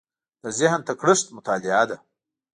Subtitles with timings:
[0.43, 1.97] د ذهن تکړښت مطالعه ده.